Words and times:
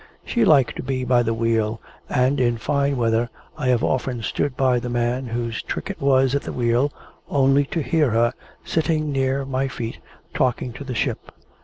She 0.25 0.45
liked 0.45 0.77
to 0.77 0.81
be 0.81 1.03
by 1.05 1.21
the 1.21 1.31
wheel, 1.35 1.79
and 2.09 2.39
in 2.39 2.57
fine 2.57 2.97
weather, 2.97 3.29
I 3.55 3.67
have 3.67 3.83
often 3.83 4.23
stood 4.23 4.57
by 4.57 4.79
the 4.79 4.89
man 4.89 5.27
whose 5.27 5.61
trick 5.61 5.91
it 5.91 6.01
was 6.01 6.33
at 6.33 6.41
the 6.41 6.51
wheel, 6.51 6.91
only 7.29 7.65
to 7.65 7.83
hear 7.83 8.09
her, 8.09 8.33
sitting 8.65 9.11
near 9.11 9.45
my 9.45 9.67
feet, 9.67 9.99
talking 10.33 10.73
to 10.73 10.83
the 10.83 10.95
ship. 10.95 11.31